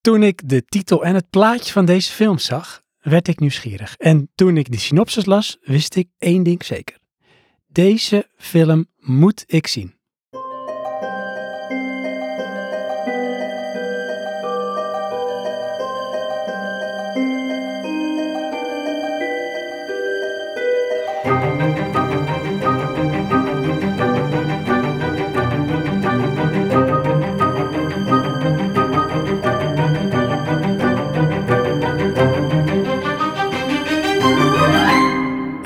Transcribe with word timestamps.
Toen 0.00 0.22
ik 0.22 0.48
de 0.48 0.64
titel 0.64 1.04
en 1.04 1.14
het 1.14 1.30
plaatje 1.30 1.72
van 1.72 1.84
deze 1.84 2.12
film 2.12 2.38
zag, 2.38 2.82
werd 3.00 3.28
ik 3.28 3.40
nieuwsgierig. 3.40 3.96
En 3.96 4.30
toen 4.34 4.56
ik 4.56 4.70
de 4.70 4.78
synopsis 4.78 5.24
las, 5.24 5.58
wist 5.60 5.94
ik 5.94 6.08
één 6.18 6.42
ding 6.42 6.64
zeker. 6.64 6.98
Deze 7.66 8.30
film 8.36 8.86
moet 8.98 9.44
ik 9.46 9.66
zien. 9.66 9.99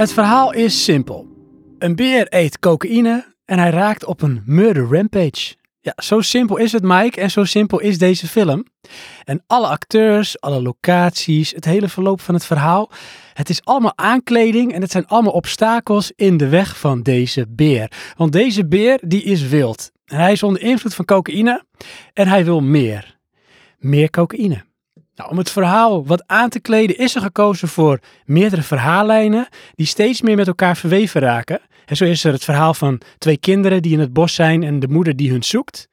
Het 0.04 0.12
verhaal 0.12 0.52
is 0.52 0.84
simpel. 0.84 1.26
Een 1.78 1.96
beer 1.96 2.26
eet 2.28 2.58
cocaïne 2.58 3.34
en 3.45 3.58
hij 3.58 3.70
raakt 3.70 4.04
op 4.04 4.22
een 4.22 4.42
murder 4.46 4.86
rampage. 4.90 5.54
Ja, 5.80 5.92
zo 5.96 6.20
simpel 6.20 6.56
is 6.56 6.72
het, 6.72 6.82
Mike, 6.82 7.20
en 7.20 7.30
zo 7.30 7.45
simpel 7.45 7.80
is 7.80 7.98
deze 7.98 8.26
film. 8.26 8.64
En 9.24 9.42
alle 9.46 9.66
acteurs, 9.66 10.40
alle 10.40 10.62
locaties, 10.62 11.50
het 11.50 11.64
hele 11.64 11.88
verloop 11.88 12.20
van 12.20 12.34
het 12.34 12.45
verhaal. 12.45 12.90
Het 13.32 13.48
is 13.48 13.64
allemaal 13.64 13.92
aankleding 13.98 14.72
en 14.72 14.80
het 14.80 14.90
zijn 14.90 15.06
allemaal 15.06 15.32
obstakels 15.32 16.12
in 16.16 16.36
de 16.36 16.48
weg 16.48 16.78
van 16.78 17.02
deze 17.02 17.46
beer. 17.48 18.12
Want 18.16 18.32
deze 18.32 18.66
beer, 18.66 19.00
die 19.02 19.23
is 19.23 19.42
wild. 19.42 19.90
En 20.04 20.18
hij 20.18 20.32
is 20.32 20.42
onder 20.42 20.62
invloed 20.62 20.95
van 20.95 21.04
cocaïne 21.04 21.64
en 22.12 22.28
hij 22.28 22.45
wil 22.45 22.60
meer. 22.60 23.16
Meer 23.78 24.10
cocaïne. 24.10 24.64
Nou, 25.16 25.30
om 25.30 25.38
het 25.38 25.50
verhaal 25.50 26.06
wat 26.06 26.24
aan 26.27 26.48
te 26.48 26.60
kleden 26.60 26.98
is 26.98 27.14
er 27.14 27.20
gekozen 27.20 27.68
voor 27.68 28.00
meerdere 28.24 28.62
verhaallijnen 28.62 29.48
die 29.74 29.87
steeds 29.87 30.23
meer 30.23 30.37
met 30.37 30.46
elkaar 30.46 30.76
verweven 30.76 31.20
raken. 31.20 31.60
En 31.87 31.96
zo 31.96 32.04
is 32.04 32.24
er 32.24 32.32
het 32.32 32.45
verhaal 32.45 32.74
van 32.74 33.01
twee 33.18 33.37
kinderen 33.37 33.82
die 33.82 33.92
in 33.92 34.01
het 34.01 34.12
bos 34.12 34.35
zijn 34.35 34.62
en 34.62 34.80
de 34.80 34.88
moeder 34.88 35.16
die 35.16 35.30
hun 35.30 35.42
zoekt. 35.42 35.88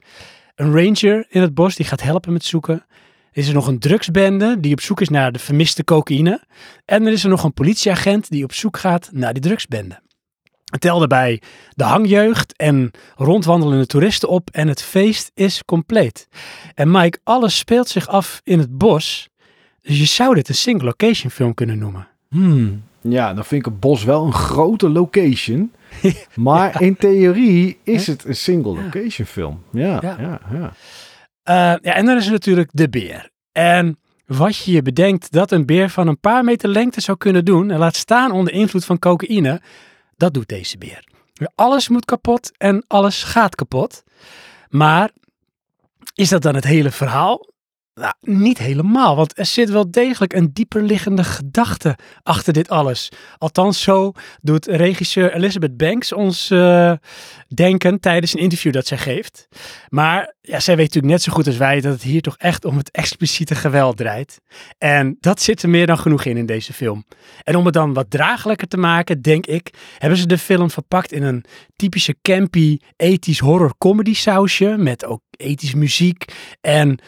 Een 0.56 0.74
ranger 0.74 1.26
in 1.30 1.42
het 1.42 1.54
bos 1.54 1.76
die 1.76 1.86
gaat 1.86 2.02
helpen 2.02 2.34
met 2.34 2.44
zoeken. 2.44 2.86
Er 3.32 3.38
is 3.42 3.48
er 3.48 3.54
nog 3.54 3.68
een 3.68 3.80
drugsbende 3.80 4.60
die 4.60 4.72
op 4.72 4.82
zoek 4.82 5.02
is 5.02 5.10
naar 5.10 5.32
de 5.32 5.40
vermiste 5.40 5.84
cocaïne. 5.84 6.44
En 6.86 7.06
er 7.06 7.12
is 7.12 7.24
er 7.24 7.30
nog 7.30 7.44
een 7.44 7.54
politieagent 7.54 8.30
die 8.30 8.44
op 8.44 8.54
zoek 8.54 8.78
gaat 8.78 9.10
naar 9.14 9.34
die 9.34 9.42
drugsbende. 9.42 10.00
Tel 10.80 11.00
daarbij 11.00 11.42
de 11.70 11.84
hangjeugd 11.84 12.56
en 12.56 12.92
rondwandelende 13.16 13.86
toeristen 13.86 14.30
op 14.30 14.50
en 14.50 14.68
het 14.68 14.82
feest 14.82 15.32
is 15.34 15.66
compleet. 15.66 16.28
En 16.74 16.92
Mike, 16.92 17.20
alles 17.24 17.58
speelt 17.58 17.90
zich 17.90 18.08
af 18.08 18.42
in 18.44 18.60
het 18.60 18.78
bos. 18.78 19.30
Dus 19.82 20.00
je 20.00 20.06
zou 20.06 20.36
dit 20.36 20.50
een 20.50 20.56
single 20.56 20.86
location 20.86 21.32
film 21.32 21.54
kunnen 21.54 21.78
noemen. 21.78 22.08
Hmm. 22.30 22.84
Ja, 23.02 23.34
dan 23.34 23.46
vind 23.46 23.66
ik 23.66 23.72
het 23.72 23.80
bos 23.80 24.04
wel 24.04 24.26
een 24.26 24.34
grote 24.34 24.90
location. 24.90 25.72
maar 26.36 26.82
in 26.82 26.96
theorie 26.96 27.78
is 27.84 28.08
het 28.08 28.26
een 28.26 28.36
single 28.36 28.82
location 28.84 29.28
film. 29.28 29.64
Ja, 29.72 30.00
ja, 30.02 30.18
Ja. 30.20 30.40
ja. 30.52 30.74
Eh, 31.44 31.56
ja, 31.82 31.94
en 31.96 32.06
dan 32.06 32.18
is 32.18 32.26
er 32.26 32.32
natuurlijk 32.32 32.70
de 32.72 32.90
beer. 32.90 33.30
En 33.52 34.00
wat 34.26 34.58
je 34.58 34.72
je 34.72 34.82
bedenkt 34.82 35.32
dat 35.32 35.52
een 35.52 35.66
beer 35.66 35.90
van 35.90 36.08
een 36.08 36.20
paar 36.20 36.44
meter 36.44 36.70
lengte 36.70 37.02
zou 37.02 37.18
kunnen 37.18 37.46
doen, 37.46 37.72
en 37.72 37.80
laat 37.80 37.96
staan 37.96 38.32
onder 38.32 38.54
invloed 38.54 38.86
van 38.86 39.00
cocaïne, 39.00 39.62
dat 40.22 40.34
doet 40.34 40.48
deze 40.48 40.78
beer. 40.78 41.04
Alles 41.56 41.90
moet 41.90 42.06
kapot 42.06 42.52
en 42.58 42.84
alles 42.88 43.24
gaat 43.24 43.56
kapot. 43.56 44.04
Maar 44.70 45.12
is 46.14 46.30
dat 46.30 46.42
dan 46.42 46.56
het 46.56 46.64
hele 46.64 46.92
verhaal? 46.92 47.48
Nou, 47.94 48.14
niet 48.22 48.58
helemaal, 48.58 49.16
want 49.16 49.38
er 49.38 49.46
zit 49.46 49.70
wel 49.70 49.92
degelijk 49.92 50.34
een 50.34 50.54
dieperliggende 50.54 51.24
gedachte 51.24 51.98
achter 52.24 52.54
dit 52.54 52.70
alles. 52.70 53.10
Althans, 53.38 53.82
zo 53.82 54.12
doet 54.42 54.66
regisseur 54.66 55.34
Elizabeth 55.34 55.78
Banks 55.78 56.14
ons 56.14 56.50
eh, 56.52 56.94
denken 57.48 58.00
tijdens 58.00 58.34
een 58.34 58.40
interview 58.40 58.74
dat 58.74 58.88
zij 58.88 58.98
geeft. 58.98 59.48
Maar 59.90 60.34
ja, 60.42 60.60
zij 60.60 60.76
weet 60.76 60.86
natuurlijk 60.86 61.14
net 61.14 61.22
zo 61.22 61.32
goed 61.32 61.48
als 61.48 61.58
wij 61.58 61.82
dat 61.82 61.94
het 61.94 62.02
hier 62.02 62.22
toch 62.22 62.38
echt 62.38 62.66
om 62.66 62.78
het 62.78 62.92
expliciete 62.92 63.56
geweld 63.56 63.98
draait. 63.98 64.42
En 64.78 65.18
dat 65.20 65.42
zit 65.42 65.64
er 65.64 65.70
meer 65.70 65.88
dan 65.88 65.98
genoeg 65.98 66.26
in 66.26 66.38
in 66.38 66.46
deze 66.46 66.74
film. 66.74 67.06
En 67.44 67.56
om 67.56 67.66
het 67.66 67.74
dan 67.74 67.94
wat 67.94 68.10
draaglijker 68.10 68.68
te 68.68 68.78
maken, 68.78 69.22
denk 69.22 69.46
ik, 69.46 69.74
hebben 69.98 70.20
ze 70.20 70.28
de 70.28 70.38
film 70.38 70.70
verpakt 70.70 71.12
in 71.12 71.24
een 71.24 71.46
typische 71.76 72.16
campy, 72.22 72.80
ethisch 72.96 73.40
horror 73.40 73.74
comedy 73.78 74.14
sausje. 74.14 74.76
Met 74.78 75.06
ook 75.06 75.22
ethisch 75.38 75.74
muziek 75.74 76.26
en 76.62 77.00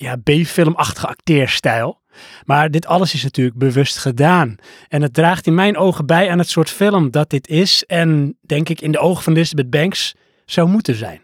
ja, 0.00 0.16
B-filmachtige 0.16 1.06
acteerstijl. 1.06 2.00
Maar 2.44 2.70
dit 2.70 2.86
alles 2.86 3.14
is 3.14 3.22
natuurlijk 3.22 3.56
bewust 3.56 3.98
gedaan. 3.98 4.56
En 4.88 5.02
het 5.02 5.14
draagt 5.14 5.46
in 5.46 5.54
mijn 5.54 5.76
ogen 5.76 6.06
bij 6.06 6.30
aan 6.30 6.38
het 6.38 6.48
soort 6.48 6.70
film 6.70 7.10
dat 7.10 7.30
dit 7.30 7.48
is. 7.48 7.84
En 7.86 8.36
denk 8.40 8.68
ik 8.68 8.80
in 8.80 8.92
de 8.92 8.98
ogen 8.98 9.22
van 9.22 9.32
Elizabeth 9.32 9.70
Banks 9.70 10.14
zou 10.44 10.68
moeten 10.68 10.94
zijn. 10.94 11.20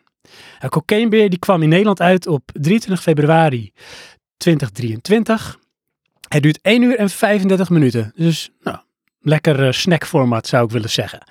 Cocaine 0.69 1.09
Bear 1.09 1.29
die 1.29 1.39
kwam 1.39 1.63
in 1.63 1.69
Nederland 1.69 2.01
uit 2.01 2.27
op 2.27 2.51
23 2.53 3.03
februari 3.03 3.73
2023. 4.37 5.59
Het 6.29 6.43
duurt 6.43 6.59
1 6.63 6.83
uur 6.83 6.97
en 6.97 7.11
35 7.11 7.71
minuten. 7.71 8.13
Dus 8.17 8.51
nou, 8.61 8.79
lekker 9.21 9.67
eh, 9.67 9.73
snackformat 9.73 10.47
zou 10.47 10.65
ik 10.65 10.71
willen 10.71 10.91
zeggen. 10.91 11.27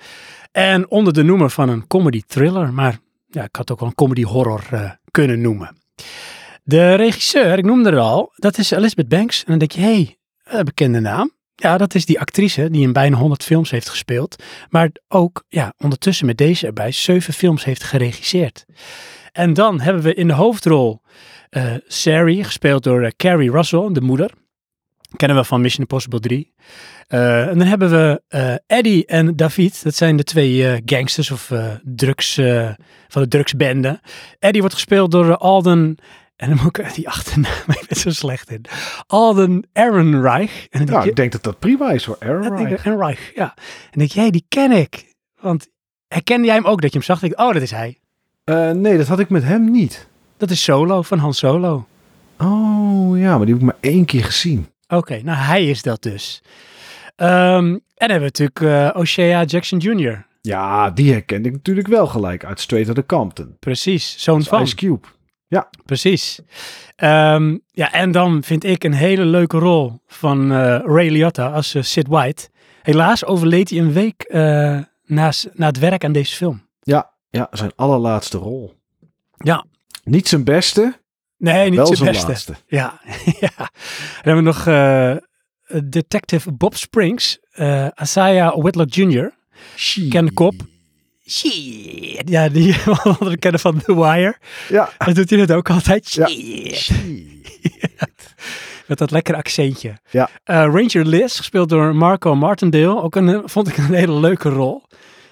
En 0.52 0.90
onder 0.90 1.12
de 1.12 1.22
noemer 1.22 1.50
van 1.50 1.68
een 1.68 1.86
comedy 1.86 2.22
thriller. 2.26 2.72
Maar 2.72 2.98
ja, 3.28 3.42
ik 3.42 3.56
had 3.56 3.70
ook 3.70 3.80
wel 3.80 3.88
een 3.88 3.94
comedy 3.94 4.22
horror 4.22 4.64
eh, 4.70 4.90
kunnen 5.10 5.40
noemen. 5.40 5.76
De 6.68 6.94
regisseur, 6.94 7.58
ik 7.58 7.64
noemde 7.64 7.90
er 7.90 7.98
al, 7.98 8.32
dat 8.36 8.58
is 8.58 8.70
Elizabeth 8.70 9.08
Banks. 9.08 9.38
En 9.38 9.44
dan 9.46 9.58
denk 9.58 9.72
je, 9.72 9.80
hé, 9.80 10.16
hey, 10.42 10.62
bekende 10.64 11.00
naam. 11.00 11.32
Ja, 11.54 11.78
dat 11.78 11.94
is 11.94 12.06
die 12.06 12.20
actrice 12.20 12.70
die 12.70 12.82
in 12.82 12.92
bijna 12.92 13.16
100 13.16 13.42
films 13.42 13.70
heeft 13.70 13.88
gespeeld. 13.88 14.42
Maar 14.68 14.90
ook, 15.08 15.44
ja, 15.48 15.74
ondertussen 15.78 16.26
met 16.26 16.36
deze 16.36 16.66
erbij, 16.66 16.92
zeven 16.92 17.32
films 17.34 17.64
heeft 17.64 17.82
geregisseerd. 17.82 18.64
En 19.32 19.54
dan 19.54 19.80
hebben 19.80 20.02
we 20.02 20.14
in 20.14 20.26
de 20.26 20.32
hoofdrol 20.32 21.00
eh 21.50 21.74
Sari, 21.86 22.44
gespeeld 22.44 22.82
door 22.82 23.02
eh, 23.02 23.10
Carrie 23.16 23.50
Russell, 23.50 23.88
de 23.92 24.00
moeder. 24.00 24.30
Kennen 25.16 25.36
we 25.36 25.44
van 25.44 25.60
Mission 25.60 25.80
Impossible 25.80 26.20
3. 26.20 26.54
Eh, 27.06 27.48
en 27.48 27.58
dan 27.58 27.66
hebben 27.66 27.90
we 27.90 28.22
eh, 28.28 28.54
Eddie 28.66 29.06
en 29.06 29.36
David. 29.36 29.82
Dat 29.82 29.94
zijn 29.94 30.16
de 30.16 30.24
twee 30.24 30.68
eh, 30.68 30.82
gangsters 30.84 31.30
of 31.30 31.50
eh, 31.50 31.74
drugs 31.82 32.38
eh, 32.38 32.70
van 33.08 33.22
de 33.22 33.28
drugsbende. 33.28 34.00
Eddie 34.38 34.60
wordt 34.60 34.76
gespeeld 34.76 35.10
door 35.10 35.30
eh, 35.30 35.36
Alden. 35.36 35.98
En 36.36 36.48
dan 36.48 36.58
moet 36.62 36.78
ik 36.78 36.94
die 36.94 37.08
achternaam, 37.08 37.52
ik 37.80 37.84
ben 37.88 37.98
zo 37.98 38.10
slecht 38.10 38.50
in. 38.50 38.64
Alden 39.06 39.68
Ehrenreich. 39.72 40.66
En 40.70 40.84
Nou, 40.84 41.02
je, 41.02 41.10
ik 41.10 41.16
denk 41.16 41.32
dat 41.32 41.42
dat 41.42 41.58
prima 41.58 41.90
is 41.90 42.04
hoor. 42.04 42.16
Aaron. 42.18 42.66
Ehrenreich, 42.66 43.32
ja. 43.34 43.54
En 43.90 43.98
denk 43.98 44.10
jij, 44.10 44.30
die 44.30 44.44
ken 44.48 44.72
ik. 44.72 45.14
Want 45.40 45.68
herkende 46.08 46.46
jij 46.46 46.54
hem 46.54 46.64
ook 46.64 46.80
dat 46.80 46.92
je 46.92 46.98
hem 46.98 47.06
zag? 47.06 47.18
Denk 47.20 47.32
ik, 47.32 47.40
oh, 47.40 47.52
dat 47.52 47.62
is 47.62 47.70
hij. 47.70 47.98
Eh, 48.44 48.70
nee, 48.70 48.96
dat 48.96 49.06
had 49.06 49.18
ik 49.18 49.28
met 49.28 49.42
hem 49.42 49.70
niet. 49.70 50.08
Dat 50.36 50.50
is 50.50 50.62
Solo 50.62 51.02
van 51.02 51.18
Han 51.18 51.34
Solo. 51.34 51.86
Oh 52.38 53.18
ja, 53.18 53.36
maar 53.36 53.46
die 53.46 53.54
heb 53.54 53.62
ik 53.62 53.70
maar 53.70 53.78
één 53.80 54.04
keer 54.04 54.24
gezien. 54.24 54.68
Oké, 54.88 55.20
nou 55.22 55.38
hij 55.38 55.66
is 55.66 55.82
dat 55.82 56.02
dus. 56.02 56.42
Ehm, 57.16 57.66
en 57.66 57.80
dan 57.94 58.10
hebben 58.10 58.30
we 58.32 58.42
natuurlijk 58.42 58.96
O'Shea 58.96 59.44
Jackson 59.44 59.78
Jr. 59.78 60.26
Ja, 60.40 60.90
die 60.90 61.12
herkende 61.12 61.48
ik 61.48 61.54
natuurlijk 61.54 61.88
wel 61.88 62.06
gelijk 62.06 62.44
uit 62.44 62.60
Straight 62.60 62.88
Outta 62.88 63.16
Compton. 63.16 63.56
Precies, 63.58 64.14
zoon 64.18 64.42
van. 64.42 64.62
Ice 64.62 64.74
Cube. 64.74 65.06
Precies. 65.84 66.40
Ehm, 66.96 67.56
ja, 67.70 67.92
en 67.92 68.10
dan 68.10 68.42
vind 68.42 68.64
ik 68.64 68.84
een 68.84 68.92
hele 68.92 69.24
leuke 69.24 69.58
rol 69.58 70.00
van 70.06 70.52
eh, 70.52 70.78
Ray 70.84 71.08
Liotta 71.08 71.52
als 71.52 71.74
eh, 71.74 71.82
Sid 71.82 72.06
White. 72.06 72.48
Helaas 72.82 73.24
overleed 73.24 73.70
hij 73.70 73.78
een 73.78 73.92
week 73.92 74.22
eh, 74.22 74.40
na, 75.04 75.32
na 75.52 75.66
het 75.66 75.78
werk 75.78 76.04
aan 76.04 76.12
deze 76.12 76.36
film. 76.36 76.66
Ja, 76.82 77.10
ja, 77.30 77.48
zijn 77.50 77.72
allerlaatste 77.74 78.38
rol. 78.38 78.74
Ja. 79.36 79.64
Niet 80.04 80.28
zijn 80.28 80.44
beste, 80.44 81.00
Nee, 81.38 81.70
niet 81.70 81.86
zijn 81.86 81.96
zijn 81.96 82.10
beste. 82.10 82.26
laatste. 82.26 82.54
Ja, 82.66 83.00
ja. 83.40 83.56
Dan 83.56 83.68
hebben 84.22 84.44
we 84.44 84.50
nog 84.50 84.64
Detective 85.84 86.52
Bob 86.52 86.74
Springs, 86.74 87.38
Isaiah 88.02 88.56
Whitlock 88.56 88.94
Jr. 88.94 89.34
Ken 90.08 90.32
kop. 90.34 90.54
Shit. 91.28 92.22
Ja, 92.28 92.48
die 92.48 92.72
we 93.18 93.36
kennen 93.38 93.60
van 93.60 93.82
The 93.82 93.94
Wire. 93.94 94.36
Ja. 94.68 94.90
Dat 94.98 95.14
doet 95.14 95.30
hij 95.30 95.38
het 95.38 95.52
ook 95.52 95.70
altijd. 95.70 96.12
Ja. 96.12 96.26
Shit. 96.26 96.90
Met 98.86 98.98
dat 98.98 99.10
lekkere 99.10 99.36
accentje. 99.36 99.98
Ja. 100.10 100.28
Eh, 100.44 100.56
Ranger 100.56 101.04
Liz, 101.06 101.36
gespeeld 101.36 101.68
door 101.68 101.96
Marco 101.96 102.34
Martindale. 102.34 103.02
Ook 103.02 103.16
een, 103.16 103.42
vond 103.48 103.68
ik 103.68 103.76
een 103.76 103.94
hele 103.94 104.20
leuke 104.20 104.48
rol. 104.48 104.82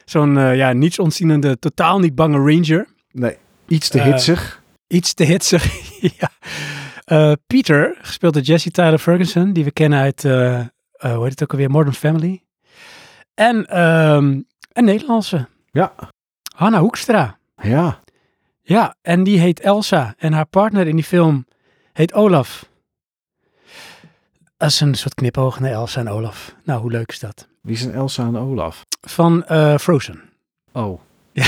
Zo'n 0.04 0.38
eh, 0.38 0.56
ja, 0.56 0.72
niets 0.72 0.98
ontzienende, 0.98 1.58
totaal 1.58 1.98
niet 1.98 2.14
bange 2.14 2.38
ranger. 2.38 2.86
Nee, 3.12 3.36
iets 3.68 3.88
te 3.88 3.98
Eh, 3.98 4.04
hitsig. 4.04 4.62
Iets 4.86 5.14
te 5.14 5.24
hitsig. 5.24 5.64
ja. 6.18 6.30
Eh, 7.04 7.32
Peter, 7.46 7.96
gespeeld 8.02 8.34
door 8.34 8.42
Jesse 8.42 8.70
Tyler 8.70 8.98
Ferguson, 8.98 9.52
die 9.52 9.64
we 9.64 9.70
kennen 9.72 9.98
uit, 10.00 10.24
eh 10.24 10.60
eh, 11.04 11.14
hoe 11.14 11.22
heet 11.22 11.30
het 11.30 11.42
ook 11.42 11.50
alweer, 11.52 11.70
Modern 11.70 11.94
Family. 11.94 12.42
En 13.34 13.66
ehm, 13.66 14.40
een 14.72 14.84
Nederlandse, 14.84 15.48
Ja, 15.74 15.94
Hanna 16.56 16.80
Hoekstra. 16.80 17.38
ja. 17.62 18.02
Ja, 18.66 18.96
en 19.02 19.24
die 19.24 19.38
heet 19.38 19.60
Elsa. 19.60 20.14
En 20.18 20.32
haar 20.32 20.46
partner 20.46 20.86
in 20.86 20.94
die 20.96 21.04
film 21.04 21.46
heet 21.92 22.12
Olaf. 22.14 22.68
Dat 24.56 24.68
is 24.70 24.80
een 24.80 24.94
soort 24.94 25.14
knipoog 25.14 25.60
naar 25.60 25.70
Elsa 25.70 26.00
en 26.00 26.08
Olaf. 26.08 26.54
Nou, 26.64 26.80
hoe 26.80 26.90
leuk 26.90 27.08
is 27.08 27.18
dat? 27.18 27.48
Wie 27.62 27.76
zijn 27.76 27.94
Elsa 27.94 28.26
en 28.26 28.36
Olaf? 28.36 28.82
Van 29.00 29.44
uh, 29.50 29.76
Frozen. 29.78 30.22
Oh. 30.72 31.00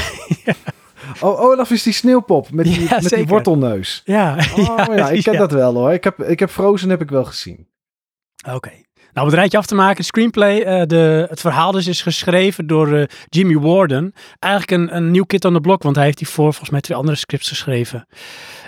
Oh, 1.20 1.40
Olaf 1.40 1.70
is 1.70 1.82
die 1.82 1.93
sneeuwpop 1.93 2.50
met 2.50 2.64
die, 2.64 2.81
Ja, 2.88 3.00
met 3.00 3.08
die 3.08 3.26
wortelneus. 3.26 4.02
Ja, 4.05 4.34
Oh 4.56 4.96
ja, 4.96 5.08
ik 5.11 5.23
ken 5.25 5.32
ja. 5.32 5.38
dat 5.38 5.52
wel 5.52 5.75
hoor. 5.75 5.93
Ik 5.93 6.05
heb, 6.05 6.23
ik 6.23 6.38
heb 6.38 6.50
Frozen 6.50 6.88
heb 6.90 7.00
ik 7.00 7.11
wel 7.11 7.25
gezien. 7.25 7.69
Oké. 8.50 8.73
Nou, 9.16 9.28
om 9.28 9.34
het 9.34 9.42
rijtje 9.42 9.58
af 9.58 9.66
te 9.66 9.74
maken, 9.74 10.04
screenplay. 10.04 10.62
eh, 10.62 10.86
de, 10.86 11.26
het 11.28 11.40
verhaal 11.40 11.72
dus 11.72 11.86
is 11.86 12.02
geschreven 12.02 12.66
door 12.66 12.92
eh, 12.92 13.04
Jimmy 13.28 13.58
Warden. 13.58 14.12
Eigenlijk 14.38 14.82
een, 14.82 14.96
een 14.96 15.10
nieuw 15.10 15.24
kid 15.24 15.44
on 15.44 15.52
the 15.52 15.60
block, 15.60 15.82
want 15.82 15.96
hij 15.96 16.04
heeft 16.04 16.18
hiervoor 16.18 16.44
volgens 16.44 16.70
mij 16.70 16.80
twee 16.80 16.96
andere 16.96 17.16
scripts 17.16 17.48
geschreven. 17.48 18.06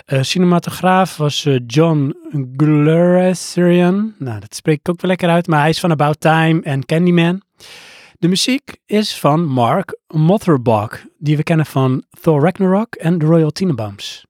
Eh, 0.05 0.21
cinematograaf 0.21 1.17
was 1.17 1.47
John 1.67 2.15
Gluraserian. 2.57 4.13
Nou, 4.17 4.39
dat 4.39 4.55
spreek 4.55 4.79
ik 4.79 4.89
ook 4.89 5.01
wel 5.01 5.09
lekker 5.09 5.29
uit, 5.29 5.47
maar 5.47 5.59
hij 5.59 5.69
is 5.69 5.79
van 5.79 5.91
About 5.91 6.19
Time 6.19 6.61
en 6.61 6.85
Candyman. 6.85 7.41
De 8.17 8.27
muziek 8.27 8.77
is 8.85 9.19
van 9.19 9.45
Mark 9.45 9.99
Motherbach, 10.07 11.03
die 11.17 11.37
we 11.37 11.43
kennen 11.43 11.65
van 11.65 12.03
Thor 12.21 12.41
Ragnarok 12.41 12.95
en 12.95 13.17
The 13.17 13.25
Royal 13.25 13.51
Tenenbaums. 13.51 14.25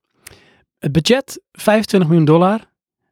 Het 0.79 0.91
budget 0.91 1.41
25 1.51 2.09
miljoen 2.09 2.27
dollar. 2.27 2.68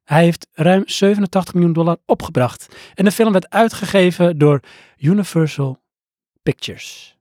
Hij 0.07 0.23
heeft 0.23 0.47
ruim 0.53 0.83
87 0.85 1.53
miljoen 1.53 1.73
dollar 1.73 1.97
opgebracht. 2.05 2.75
En 2.93 3.05
de 3.05 3.11
film 3.11 3.31
werd 3.31 3.49
uitgegeven 3.49 4.37
door 4.37 4.59
Universal 4.97 5.81
Pictures. 6.43 7.17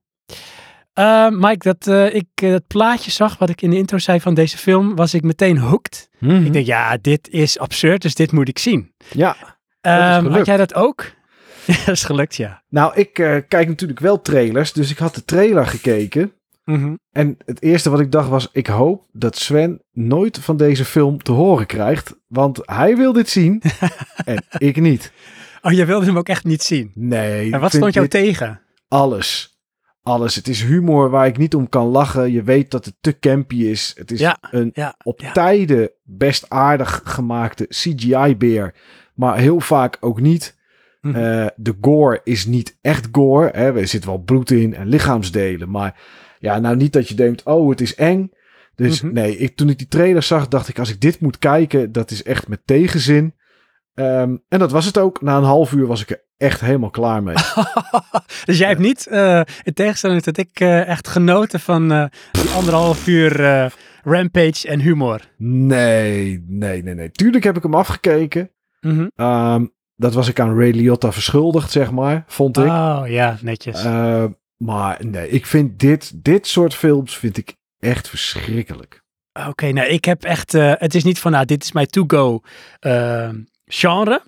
Eh, 0.93 1.29
Mike, 1.29 1.73
dat 1.73 1.87
eh, 1.87 2.15
ik 2.15 2.29
eh, 2.35 2.51
het 2.51 2.67
plaatje 2.67 3.11
zag, 3.11 3.39
wat 3.39 3.49
ik 3.49 3.63
in 3.63 3.71
de 3.71 3.77
intro 3.77 3.99
zei 3.99 4.21
van 4.21 4.35
deze 4.35 4.59
film, 4.59 4.95
was 4.95 5.15
ik 5.15 5.23
meteen 5.23 5.59
hooked. 5.59 6.09
Ik 6.21 6.53
denk, 6.53 6.67
ja, 6.67 6.97
dit 7.01 7.29
is 7.29 7.59
absurd, 7.59 8.03
dus 8.03 8.15
dit 8.15 8.33
moet 8.33 8.49
ik 8.49 8.59
zien. 8.59 8.93
Ja, 9.13 9.57
Ehm, 9.87 10.27
had 10.27 10.47
jij 10.47 10.57
dat 10.57 10.75
ook? 10.75 11.15
Dat 11.87 11.95
is 11.95 12.05
gelukt, 12.05 12.37
ja. 12.37 12.63
nou 12.69 12.95
ik 12.95 13.19
eh, 13.19 13.37
kijk 13.49 13.69
natuurlijk 13.69 14.01
wel 14.01 14.23
trailers, 14.23 14.73
dus 14.73 14.91
ik 14.91 14.99
had 14.99 15.15
de 15.15 15.25
trailer 15.25 15.67
gekeken. 15.67 16.33
Mhm. 16.67 16.95
En 17.13 17.37
het 17.45 17.63
eerste 17.63 17.91
wat 17.91 18.01
ik 18.01 18.13
dacht 18.13 18.29
was, 18.29 18.49
ik 18.53 18.67
hoop 18.67 19.07
dat 19.13 19.37
Sven 19.37 19.83
nooit 19.93 20.39
van 20.39 20.57
deze 20.57 20.85
film 20.85 21.23
te 21.23 21.33
horen 21.33 21.67
krijgt. 21.67 22.17
Want 22.27 22.61
hij 22.63 22.97
wil 22.97 23.13
dit 23.13 23.29
zien 23.29 23.63
en 24.25 24.45
ik 24.59 24.81
niet. 24.81 25.13
Oh, 25.63 25.73
jij 25.73 25.87
wilde 25.87 26.07
hem 26.07 26.19
ook 26.19 26.29
echt 26.29 26.45
niet 26.45 26.63
zien. 26.63 26.91
Nee. 26.95 27.53
En 27.53 27.61
wat 27.61 27.73
stond 27.75 27.95
jou 27.95 28.09
tegen? 28.09 28.61
Alles. 28.89 29.59
Alles. 30.03 30.35
Het 30.35 30.49
is 30.49 30.63
humor 30.63 31.11
waar 31.11 31.27
ik 31.27 31.37
niet 31.39 31.55
om 31.55 31.69
kan 31.69 31.87
lachen. 31.87 32.33
Je 32.33 32.43
weet 32.43 32.71
dat 32.71 32.85
het 32.85 32.95
te 33.01 33.19
campy 33.19 33.57
is. 33.57 33.93
Het 33.97 34.11
is 34.11 34.21
Ja, 34.21 34.39
een 34.51 34.71
Ja, 34.75 34.97
op 35.03 35.21
ja. 35.21 35.33
tijden 35.33 35.91
best 36.03 36.51
aardig 36.51 37.01
gemaakte 37.05 37.67
CGI-beer. 37.69 38.75
Maar 39.15 39.39
heel 39.39 39.61
vaak 39.61 39.97
ook 40.01 40.21
niet. 40.21 40.57
Mhm. 41.01 41.15
Eh, 41.15 41.47
de 41.57 41.77
gore 41.81 42.21
is 42.25 42.47
niet 42.47 42.79
echt 42.81 43.09
gore. 43.13 43.51
Hè. 43.53 43.79
Er 43.81 43.89
zit 43.89 44.05
wel 44.05 44.19
bloed 44.19 44.51
in 44.51 44.75
en 44.75 44.89
lichaamsdelen. 44.89 45.71
Maar 45.71 46.01
ja, 46.39 46.59
nou 46.59 46.77
niet 46.77 46.93
dat 46.93 47.09
je 47.09 47.15
denkt, 47.15 47.43
oh, 47.45 47.71
het 47.71 47.81
is 47.81 47.95
eng. 47.95 48.31
Dus 48.75 49.03
Mhm. 49.03 49.13
nee, 49.13 49.37
ik, 49.39 49.57
toen 49.57 49.69
ik 49.69 49.79
die 49.79 49.89
trailer 49.89 50.23
zag, 50.23 50.49
dacht 50.49 50.69
ik, 50.69 50.79
als 50.79 50.91
ik 50.91 51.01
dit 51.01 51.21
moet 51.21 51.39
kijken, 51.39 51.93
dat 51.93 52.11
is 52.11 52.23
echt 52.23 52.49
met 52.49 52.61
tegenzin. 52.65 53.35
Ehm, 53.95 54.37
en 54.49 54.59
dat 54.59 54.71
was 54.71 54.85
het 54.85 54.99
ook. 54.99 55.23
Na 55.23 55.37
een 55.37 55.43
half 55.45 55.73
uur 55.73 55.87
was 55.87 56.03
ik 56.03 56.11
er 56.11 56.25
echt 56.37 56.61
helemaal 56.61 56.91
klaar 56.91 57.23
mee. 57.23 57.35
dus 58.45 58.59
jij 58.59 58.69
hebt 58.69 58.81
niet, 58.81 59.07
eh, 59.07 59.41
in 59.63 59.73
tegenstelling 59.75 60.23
tot 60.23 60.39
ik, 60.39 60.61
eh, 60.61 60.89
echt 60.89 61.09
genoten 61.09 61.61
van 61.61 61.93
eh, 61.93 62.05
die 62.33 62.51
anderhalf 62.51 63.07
uur 63.07 63.33
rampage 64.03 64.69
en 64.69 64.81
humor. 64.81 65.21
Nee, 65.37 66.45
nee, 66.49 66.83
nee, 66.83 66.95
nee. 66.95 67.11
Tuurlijk 67.11 67.45
heb 67.45 67.57
ik 67.57 67.63
hem 67.63 67.75
afgekeken. 67.75 68.51
Mhm. 68.81 69.07
Ehm, 69.17 69.67
dat 69.97 70.15
was 70.15 70.29
ik 70.29 70.41
aan 70.41 70.59
Ray 70.59 70.71
Liotta 70.71 71.13
verschuldigd, 71.13 71.71
zeg 71.71 71.91
maar, 71.91 72.25
vond 72.27 72.59
ik. 72.59 72.65
Oh, 72.65 73.03
ja, 73.07 73.37
netjes. 73.43 73.85
Maar 74.57 75.07
nee, 75.07 75.29
ik 75.29 75.47
vind 75.47 75.79
dit, 75.79 76.25
dit 76.25 76.47
soort 76.47 76.75
films 76.75 77.17
vind 77.17 77.37
ik 77.37 77.55
echt 77.79 78.09
verschrikkelijk. 78.09 79.05
Oké, 79.49 79.73
nou, 79.73 79.89
ik 79.89 80.05
heb 80.05 80.25
echt, 80.25 80.55
eh, 80.55 80.73
het 80.75 80.95
is 80.95 81.05
niet 81.05 81.19
van, 81.19 81.33
nou, 81.33 81.45
dit 81.45 81.63
is 81.63 81.73
mijn 81.73 81.87
to-go 81.87 82.41
eh, 82.81 83.29
genre. 83.67 84.23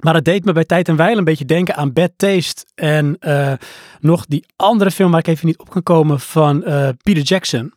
Maar 0.00 0.14
het 0.14 0.24
deed 0.24 0.44
me 0.44 0.52
bij 0.52 0.64
tijd 0.64 0.88
en 0.88 0.96
wijle 0.96 1.18
een 1.18 1.24
beetje 1.24 1.44
denken 1.44 1.74
aan 1.76 1.92
Bad 1.92 2.10
Taste. 2.16 2.66
En 2.74 3.16
eh, 3.20 3.52
nog 4.00 4.26
die 4.26 4.46
andere 4.56 4.90
film 4.90 5.10
waar 5.10 5.20
ik 5.20 5.26
even 5.26 5.46
niet 5.46 5.58
op 5.58 5.70
kan 5.70 5.82
komen 5.82 6.20
van 6.20 6.62
Peter 7.02 7.22
Jackson. 7.22 7.72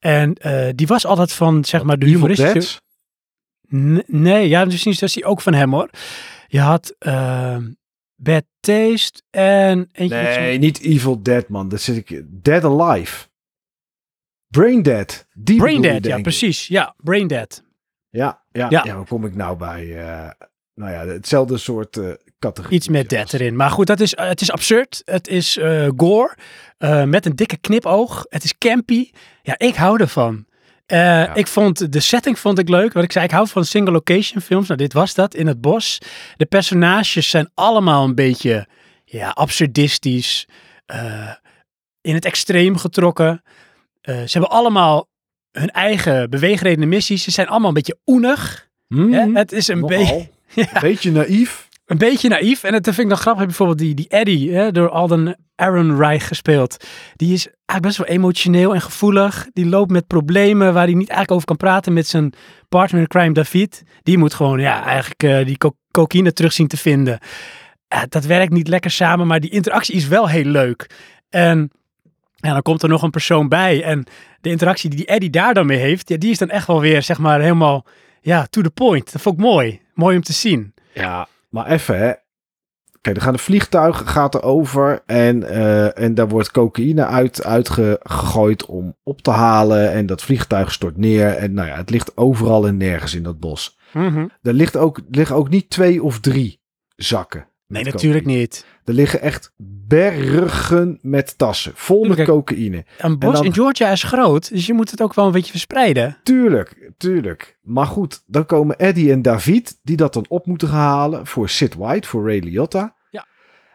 En 0.00 0.36
die 0.74 0.86
was 0.86 1.06
altijd 1.06 1.32
van, 1.32 1.64
zeg 1.64 1.82
maar, 1.82 1.98
de 1.98 2.06
humoristische... 2.06 2.82
Nee, 4.06 4.48
ja, 4.48 4.64
dus 4.64 4.84
niet, 4.84 5.00
dat 5.00 5.08
is 5.08 5.14
die 5.14 5.24
ook 5.24 5.40
van 5.40 5.54
hem 5.54 5.72
hoor. 5.72 5.90
Je 6.46 6.60
had 6.60 6.94
Bad 8.16 8.44
Taste 8.60 9.22
en 9.30 9.88
Nee, 9.92 10.58
niet 10.58 10.80
Evil 10.80 11.22
Dead, 11.22 11.48
man. 11.48 11.68
Dat 11.68 11.80
zit 11.80 11.96
ik. 12.10 12.22
Dead 12.26 12.64
Alive. 12.64 13.26
Brain 14.48 14.82
Dead. 14.82 15.26
Die 15.32 15.56
Brain 15.58 15.82
je, 15.82 15.88
Dead, 15.88 16.04
ja, 16.04 16.20
precies. 16.20 16.66
Ja, 16.66 16.94
Brain 17.02 17.26
Dead. 17.26 17.62
Ja, 18.10 18.42
ja, 18.52 18.66
Ja. 18.70 18.82
ja. 18.84 18.94
Waar 18.94 19.06
kom 19.06 19.24
ik 19.24 19.34
nou 19.34 19.56
bij? 19.56 20.06
eh, 20.06 20.30
nou 20.74 20.92
ja, 20.92 21.06
hetzelfde 21.06 21.56
soort 21.58 21.96
eh 21.96 22.10
categorie. 22.38 22.76
Iets 22.76 22.88
met 22.88 23.08
dead 23.08 23.32
erin. 23.32 23.56
Maar 23.56 23.70
goed, 23.70 23.86
dat 23.86 24.00
is, 24.00 24.16
het 24.16 24.40
is 24.40 24.50
absurd. 24.50 25.02
Het 25.04 25.28
is 25.28 25.56
eh, 25.56 25.88
gore. 25.96 26.36
met 27.06 27.26
een 27.26 27.36
dikke 27.36 27.56
knipoog. 27.56 28.26
Het 28.28 28.44
is 28.44 28.58
campy. 28.58 29.10
Ja, 29.42 29.58
ik 29.58 29.74
hou 29.74 30.00
ervan. 30.00 30.46
Eh, 30.86 31.30
Ik 31.36 31.46
vond 31.46 31.92
de 31.92 32.00
setting 32.00 32.38
vond 32.38 32.58
ik 32.58 32.68
leuk. 32.68 32.92
Wat 32.92 33.04
ik 33.04 33.12
zei, 33.12 33.24
ik 33.24 33.30
hou 33.30 33.48
van 33.48 33.64
single 33.64 33.92
location 33.92 34.40
films. 34.42 34.66
Nou, 34.68 34.78
dit 34.80 34.92
was 34.92 35.14
dat 35.14 35.34
in 35.34 35.46
het 35.46 35.60
bos. 35.60 35.98
De 36.36 36.46
personages 36.46 37.28
zijn 37.30 37.50
allemaal 37.54 38.04
een 38.04 38.14
beetje 38.14 38.66
ja, 39.04 39.28
absurdistisch. 39.30 40.46
eh, 40.86 41.30
in 42.00 42.14
het 42.14 42.24
extreem 42.24 42.76
getrokken. 42.76 43.42
Eh, 44.00 44.14
ze 44.14 44.38
hebben 44.38 44.50
allemaal 44.50 45.08
hun 45.52 45.70
eigen 45.70 46.30
beweegredenen 46.30 46.88
missies. 46.88 47.22
Ze 47.22 47.30
zijn 47.30 47.48
allemaal 47.48 47.68
een 47.68 47.74
beetje 47.74 47.98
oenig. 48.06 48.68
Hè? 49.12 49.30
Het 49.32 49.52
is 49.52 49.68
een. 49.68 49.80
Een 50.54 50.66
beetje 50.80 51.10
naïef. 51.10 51.63
Een 51.86 51.98
beetje 51.98 52.28
naïef. 52.28 52.62
En 52.62 52.72
dat 52.72 52.84
vind 52.84 52.98
ik 52.98 53.08
dan 53.08 53.16
grappig. 53.16 53.44
Bijvoorbeeld 53.44 53.78
die, 53.78 53.94
die 53.94 54.08
Eddie, 54.08 54.52
hè, 54.54 54.72
door 54.72 54.88
Alden 54.90 55.36
Ehrenreich 55.56 56.26
gespeeld. 56.26 56.84
Die 57.16 57.32
is 57.32 57.46
eigenlijk 57.46 57.82
best 57.82 57.96
wel 57.96 58.06
emotioneel 58.06 58.74
en 58.74 58.80
gevoelig. 58.80 59.46
Die 59.52 59.66
loopt 59.66 59.90
met 59.90 60.06
problemen 60.06 60.72
waar 60.74 60.84
hij 60.84 60.94
niet 60.94 61.08
eigenlijk 61.08 61.30
over 61.30 61.46
kan 61.46 61.56
praten 61.56 61.92
met 61.92 62.06
zijn 62.06 62.32
partner 62.68 63.00
in 63.00 63.06
crime 63.06 63.32
David. 63.32 63.82
Die 64.02 64.18
moet 64.18 64.34
gewoon 64.34 64.60
ja, 64.60 64.84
eigenlijk 64.84 65.22
eh, 65.22 65.46
die 65.46 65.58
co- 65.58 65.76
cocaïne 65.90 66.32
terug 66.32 66.52
zien 66.52 66.66
te 66.68 66.76
vinden. 66.76 67.18
Eh, 67.88 68.02
dat 68.08 68.24
werkt 68.24 68.52
niet 68.52 68.68
lekker 68.68 68.90
samen, 68.90 69.26
maar 69.26 69.40
die 69.40 69.50
interactie 69.50 69.94
is 69.94 70.08
wel 70.08 70.28
heel 70.28 70.44
leuk. 70.44 70.90
En 71.28 71.70
ja, 72.34 72.52
dan 72.52 72.62
komt 72.62 72.82
er 72.82 72.88
nog 72.88 73.02
een 73.02 73.10
persoon 73.10 73.48
bij. 73.48 73.82
En 73.82 74.06
de 74.40 74.50
interactie 74.50 74.90
die 74.90 74.98
die 74.98 75.06
Eddie 75.06 75.30
daar 75.30 75.54
dan 75.54 75.66
mee 75.66 75.78
heeft, 75.78 76.08
ja, 76.08 76.16
die 76.16 76.30
is 76.30 76.38
dan 76.38 76.50
echt 76.50 76.66
wel 76.66 76.80
weer, 76.80 77.02
zeg 77.02 77.18
maar, 77.18 77.40
helemaal 77.40 77.86
ja, 78.20 78.46
to 78.50 78.60
the 78.62 78.70
point. 78.70 79.12
Dat 79.12 79.22
vond 79.22 79.38
ik 79.38 79.44
mooi. 79.44 79.80
Mooi 79.94 80.16
om 80.16 80.22
te 80.22 80.32
zien. 80.32 80.74
Ja, 80.92 81.28
maar 81.54 81.66
even 81.66 81.98
hè. 81.98 82.12
Kijk, 83.00 83.16
er 83.16 83.22
gaan 83.22 83.32
een 83.32 83.38
vliegtuig 83.38 84.12
gaat 84.12 84.34
er 84.34 84.42
over 84.42 85.02
en, 85.06 85.42
eh, 85.48 85.98
en 85.98 86.14
daar 86.14 86.28
wordt 86.28 86.50
cocaïne 86.50 87.06
uit, 87.06 87.44
uitgegooid 87.44 88.66
om 88.66 88.96
op 89.02 89.22
te 89.22 89.30
halen. 89.30 89.92
En 89.92 90.06
dat 90.06 90.22
vliegtuig 90.22 90.72
stort 90.72 90.96
neer. 90.96 91.28
En 91.28 91.54
nou 91.54 91.68
ja, 91.68 91.76
het 91.76 91.90
ligt 91.90 92.16
overal 92.16 92.66
en 92.66 92.76
nergens 92.76 93.14
in 93.14 93.22
dat 93.22 93.40
bos. 93.40 93.78
Mhm. 93.92 94.26
Er 94.42 94.52
ligt 94.52 94.76
ook, 94.76 95.00
liggen 95.10 95.36
ook 95.36 95.48
niet 95.48 95.70
twee 95.70 96.02
of 96.02 96.20
drie 96.20 96.60
zakken. 96.96 97.48
Nee, 97.66 97.84
natuurlijk 97.84 98.22
cocaïne. 98.24 98.40
niet. 98.40 98.66
Er 98.84 98.94
liggen 98.94 99.20
echt 99.20 99.52
bergen 99.88 100.98
met 101.02 101.38
tassen 101.38 101.72
vol 101.74 102.04
met 102.04 102.24
cocaïne. 102.24 102.84
Een 102.98 103.18
bos 103.18 103.32
dan- 103.34 103.44
in 103.44 103.52
Georgia 103.54 103.90
is 103.90 104.02
groot, 104.02 104.48
dus 104.50 104.66
je 104.66 104.72
moet 104.74 104.90
het 104.90 105.02
ook 105.02 105.14
wel 105.14 105.26
een 105.26 105.32
beetje 105.32 105.50
verspreiden. 105.50 106.16
Tuurlijk, 106.22 106.90
tuurlijk. 106.98 107.58
Maar 107.62 107.86
goed, 107.86 108.22
dan 108.26 108.46
komen 108.46 108.78
Eddie 108.78 109.12
en 109.12 109.22
David, 109.22 109.78
die 109.82 109.96
dat 109.96 110.12
dan 110.12 110.24
op 110.28 110.46
moeten 110.46 110.68
gaan 110.68 110.78
halen 110.78 111.26
voor 111.26 111.48
Sid 111.48 111.74
White, 111.74 112.08
voor 112.08 112.26
Ray 112.26 112.38
Liotta. 112.38 112.94
Ja. 113.10 113.26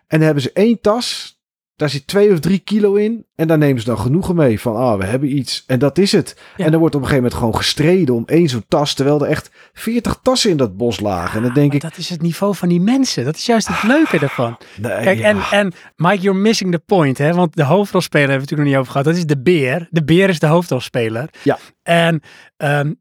En 0.08 0.18
dan 0.18 0.22
hebben 0.22 0.44
ze 0.44 0.52
één 0.54 0.82
tas, 0.82 1.39
daar 1.80 1.90
zit 1.90 2.08
twee 2.08 2.32
of 2.32 2.40
drie 2.40 2.60
kilo 2.60 2.94
in. 2.94 3.26
En 3.36 3.48
daar 3.48 3.58
nemen 3.58 3.82
ze 3.82 3.88
dan 3.88 4.00
genoegen 4.00 4.36
mee 4.36 4.60
van, 4.60 4.76
ah, 4.76 4.98
we 5.00 5.06
hebben 5.06 5.38
iets. 5.38 5.64
En 5.68 5.80
dat 5.80 5.98
is 5.98 6.12
het. 6.12 6.36
Ja. 6.58 6.66
En 6.66 6.72
dan 6.72 6.80
wordt 6.80 6.96
op 6.96 7.02
een 7.02 7.08
gegeven 7.08 7.30
moment 7.30 7.34
gewoon 7.34 7.62
gestreden 7.62 8.16
om 8.16 8.24
één 8.26 8.50
zo'n 8.50 8.66
tas, 8.68 8.94
terwijl 8.94 9.22
er 9.22 9.30
echt 9.30 9.52
veertig 9.74 10.20
tassen 10.22 10.50
in 10.50 10.58
dat 10.58 10.78
bos 10.78 11.00
lagen. 11.00 11.38
en 11.38 11.44
dan 11.44 11.54
denk 11.54 11.68
Maar 11.68 11.76
ik, 11.76 11.82
dat 11.82 11.98
is 11.98 12.10
het 12.10 12.22
niveau 12.22 12.56
van 12.56 12.70
die 12.70 12.82
mensen. 12.82 13.26
Dat 13.26 13.36
is 13.36 13.46
juist 13.46 13.68
het 13.68 13.84
leuke 13.84 14.20
ervan. 14.20 14.58
nee, 14.78 15.02
Kijk, 15.02 15.18
ja. 15.18 15.24
en, 15.24 15.38
en 15.52 15.74
Mike, 15.96 16.22
you're 16.22 16.40
missing 16.40 16.72
the 16.72 16.80
point, 16.80 17.18
hè? 17.18 17.34
Want 17.34 17.56
de 17.56 17.64
hoofdrolspeler 17.64 18.30
hebben 18.30 18.48
we 18.48 18.56
het 18.56 18.58
natuurlijk 18.58 18.60
nog 18.60 18.68
niet 18.68 18.78
over 18.78 18.92
gehad. 18.92 19.06
Dat 19.06 19.16
is 19.16 19.26
de 19.26 19.42
beer. 19.42 19.88
De 19.92 20.04
beer 20.04 20.30
is 20.30 20.40
de 20.40 20.48
hoofdrolspeler. 20.48 21.30
Ja. 21.44 21.58
En 21.84 22.22
ehm, 22.58 22.94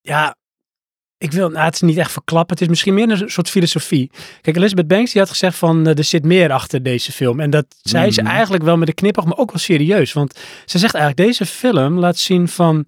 ja, 0.00 0.36
ik 1.18 1.32
wil, 1.32 1.48
nou, 1.48 1.64
het 1.64 1.74
is 1.74 1.80
niet 1.80 1.96
echt 1.96 2.12
verklappen. 2.12 2.52
Het 2.54 2.62
is 2.62 2.68
misschien 2.68 2.94
meer 2.94 3.10
een 3.10 3.30
soort 3.30 3.50
filosofie. 3.50 4.10
Kijk, 4.40 4.56
Elizabeth 4.56 4.86
Banks 4.88 5.12
die 5.12 5.20
had 5.20 5.30
gezegd 5.30 5.56
van, 5.56 5.86
eh, 5.86 5.98
er 5.98 6.04
zit 6.04 6.24
meer 6.24 6.52
achter 6.52 6.82
deze 6.82 7.12
film. 7.12 7.40
En 7.40 7.50
dat 7.50 7.66
zei 7.82 8.10
ze 8.10 8.22
Mhm. 8.22 8.30
eigenlijk 8.30 8.62
wel 8.64 8.76
met 8.76 8.88
een 8.88 8.94
knipoog, 8.94 9.24
maar 9.24 9.38
ook 9.38 9.50
wel 9.50 9.60
serieus. 9.60 10.12
Want 10.12 10.38
ze 10.64 10.78
zegt 10.78 10.94
eigenlijk, 10.94 11.28
deze 11.28 11.46
film 11.46 11.98
laat 11.98 12.16
zien 12.18 12.48
van, 12.48 12.86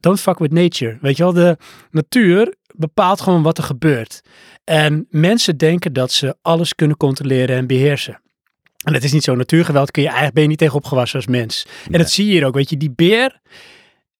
don't 0.00 0.20
fuck 0.20 0.38
with 0.38 0.52
nature. 0.52 0.98
Weet 1.00 1.16
je 1.16 1.22
wel, 1.22 1.32
de 1.32 1.56
natuur 1.90 2.54
bepaalt 2.76 3.20
gewoon 3.20 3.42
wat 3.42 3.58
er 3.58 3.64
gebeurt. 3.64 4.20
En 4.64 5.06
mensen 5.10 5.56
denken 5.56 5.92
dat 5.92 6.12
ze 6.12 6.36
alles 6.42 6.74
kunnen 6.74 6.96
controleren 6.96 7.56
en 7.56 7.66
beheersen. 7.66 8.20
En 8.84 8.92
dat 8.92 9.02
is 9.02 9.12
niet 9.12 9.24
zo. 9.24 9.34
Natuurgeweld 9.34 9.90
kun 9.90 10.02
je 10.02 10.08
eigenlijk 10.08 10.34
ben 10.34 10.44
je 10.44 10.50
niet 10.50 10.58
tegen 10.58 10.74
opgewassen 10.76 11.18
als 11.18 11.28
mens. 11.28 11.66
En 11.90 11.98
dat 11.98 12.10
zie 12.10 12.26
je 12.26 12.32
hier 12.32 12.44
ook. 12.46 12.54
Weet 12.54 12.70
je, 12.70 12.76
die 12.76 12.90
beer, 12.96 13.40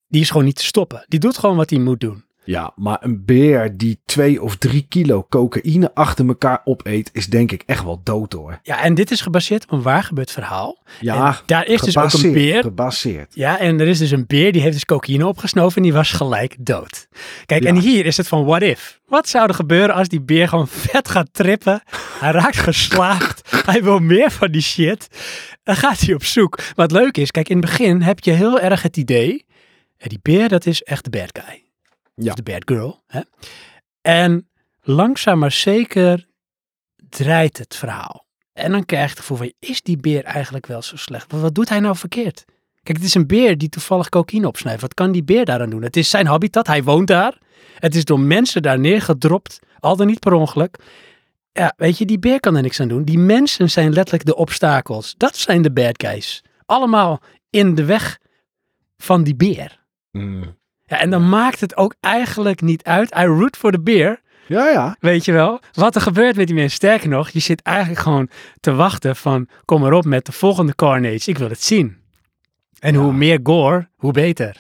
die 0.09 0.21
is 0.21 0.31
gewoon 0.31 0.45
niet 0.45 0.57
te 0.57 0.65
stoppen. 0.65 1.05
Die 1.09 1.21
doet 1.21 1.39
gewoon 1.39 1.57
wat 1.57 1.71
hij 1.71 1.79
moet 1.79 2.01
doen. 2.01 2.24
Ja, 2.45 2.73
maar 2.77 2.99
een 3.01 3.25
beer 3.25 3.77
die 3.77 4.01
twee 4.05 4.43
of 4.43 4.57
drie 4.57 4.87
kilo 4.89 5.27
cocaïne 5.29 5.91
achter 5.95 6.27
elkaar 6.29 6.61
opeet, 6.65 7.11
is 7.13 7.27
denk 7.27 7.53
ik 7.53 7.63
echt 7.67 7.85
wel 7.85 8.01
dood 8.05 8.33
hoor. 8.33 8.59
Ja, 8.63 8.83
en 8.83 8.95
dit 8.95 9.11
is 9.11 9.21
gebaseerd 9.21 9.63
op 9.65 9.71
een 9.73 9.83
waar 9.83 10.03
gebeurd 10.03 10.31
verhaal. 10.31 10.83
Ja, 11.01 11.27
En 11.37 11.43
daar 11.47 11.67
is 11.67 11.81
dus 11.81 11.97
ook 11.97 12.13
een 12.13 12.33
beer. 12.33 12.63
Gebaseerd. 12.63 13.35
Ja, 13.35 13.59
en 13.59 13.81
er 13.81 13.87
is 13.87 13.99
dus 13.99 14.11
een 14.11 14.27
beer 14.27 14.53
die 14.53 14.61
heeft 14.63 14.73
dus 14.75 14.85
cocaïne 14.85 15.27
opgesnoven 15.27 15.77
en 15.77 15.83
die 15.83 15.93
was 15.93 16.13
gelijk 16.13 16.57
dood. 16.59 17.09
Kijk, 17.47 17.63
Ja. 17.63 17.69
en 17.69 17.77
hier 17.77 18.07
is 18.07 18.17
het 18.17 18.29
van 18.29 18.45
what 18.45 18.63
if? 18.63 19.01
Wat 19.07 19.29
zou 19.29 19.49
er 19.49 19.55
gebeuren 19.55 19.95
als 19.95 20.09
die 20.09 20.21
beer 20.21 20.49
gewoon 20.49 20.69
vet 20.69 21.09
gaat 21.09 21.29
trippen? 21.33 21.83
Hij 22.21 22.31
raakt 22.31 22.57
geslaagd. 22.57 23.51
hij 23.71 23.83
wil 23.83 23.99
meer 23.99 24.31
van 24.31 24.51
die 24.51 24.63
shit. 24.63 25.09
Dan 25.63 25.77
gaat 25.77 26.01
hij 26.01 26.15
op 26.15 26.25
zoek. 26.25 26.57
Maar 26.57 26.87
het 26.87 26.93
leuke 26.97 27.21
is, 27.21 27.31
kijk, 27.31 27.49
in 27.49 27.57
het 27.57 27.65
begin 27.67 28.03
heb 28.03 28.21
je 28.21 28.31
heel 28.31 28.61
erg 28.61 28.83
het 28.83 28.97
idee, 28.97 29.45
die 29.99 30.19
beer 30.23 30.49
dat 30.49 30.67
is 30.67 30.83
echt 30.83 31.05
de 31.05 31.11
bad 31.11 31.31
guy. 31.45 31.63
Ja. 32.15 32.31
Of 32.31 32.35
de 32.35 32.43
bad 32.43 32.63
girl. 32.65 33.03
Hè? 33.07 33.21
En 34.01 34.49
langzaam 34.81 35.39
maar 35.39 35.53
zeker 35.53 36.27
draait 37.09 37.59
het 37.59 37.77
verhaal. 37.77 38.27
En 38.53 38.71
dan 38.71 38.85
krijg 38.85 39.05
je 39.05 39.11
het 39.11 39.19
gevoel 39.19 39.37
van, 39.37 39.53
is 39.59 39.83
die 39.83 39.97
beer 39.97 40.25
eigenlijk 40.25 40.67
wel 40.67 40.83
zo 40.83 40.97
slecht? 40.97 41.33
Wat, 41.33 41.41
wat 41.41 41.55
doet 41.55 41.69
hij 41.69 41.81
nou 41.81 41.97
verkeerd? 41.97 42.45
Kijk, 42.83 42.97
het 42.97 43.07
is 43.07 43.15
een 43.15 43.27
beer 43.27 43.59
die 43.59 43.69
toevallig 43.69 44.09
cocaïne 44.09 44.47
opsnijdt. 44.47 44.81
Wat 44.81 44.95
kan 44.95 45.13
die 45.13 45.25
beer 45.25 45.45
daaraan 45.45 45.71
doen? 45.71 45.83
Het 45.83 45.97
is 45.97 46.11
zijn 46.11 46.27
habitat, 46.27 46.67
hij 46.67 46.83
woont 46.83 47.07
daar. 47.07 47.39
Het 47.79 47.95
is 47.95 48.05
door 48.05 48.21
mensen 48.21 48.63
daar 48.63 48.79
neergedropt, 48.79 49.59
al 49.79 49.97
dan 49.97 50.07
niet 50.07 50.21
per 50.21 50.33
ongeluk. 50.33 50.79
Ja, 51.53 51.75
weet 51.77 51.99
je, 51.99 52.05
die 52.05 52.19
beer 52.19 52.41
kan 52.41 52.57
er 52.57 52.63
niks 52.63 52.81
aan 52.81 52.89
doen. 52.89 53.05
Die 53.05 53.19
mensen 53.19 53.71
zijn 53.71 53.93
letterlijk 53.93 54.25
de 54.25 54.37
obstakels. 54.37 55.15
Dat 55.17 55.37
zijn 55.37 55.63
de 55.63 55.73
bad 55.73 56.03
guys. 56.03 56.43
Allemaal 56.67 57.21
in 57.51 57.75
de 57.75 57.85
weg 57.85 58.19
van 58.97 59.23
die 59.23 59.37
beer. 59.37 59.85
Mm. 60.11 60.57
Ja, 60.87 61.01
en 61.01 61.11
dan 61.11 61.29
maakt 61.29 61.61
het 61.61 61.77
ook 61.77 61.95
eigenlijk 62.01 62.61
niet 62.61 62.83
uit. 62.85 63.17
I 63.17 63.25
root 63.25 63.57
voor 63.57 63.73
de 63.73 63.81
beer, 63.81 64.21
Ja, 64.47 64.69
ja. 64.69 64.97
weet 65.01 65.25
je 65.25 65.33
wel. 65.33 65.61
Wat 65.73 65.95
er 65.95 66.01
gebeurt 66.01 66.37
met 66.37 66.47
die 66.47 66.55
mensen. 66.57 66.77
Sterker 66.77 67.09
nog, 67.09 67.29
je 67.29 67.39
zit 67.41 67.63
eigenlijk 67.63 68.01
gewoon 68.01 68.29
te 68.61 68.75
wachten 68.75 69.17
van... 69.17 69.49
kom 69.65 69.85
erop 69.85 70.05
met 70.05 70.27
de 70.27 70.33
volgende 70.33 70.75
Carnage. 70.75 71.31
Ik 71.31 71.39
wil 71.39 71.49
het 71.49 71.63
zien. 71.63 71.97
En 72.79 72.95
Ja. 72.95 73.01
hoe 73.01 73.13
meer 73.13 73.41
gore, 73.43 73.89
hoe 73.97 74.13
beter. 74.13 74.57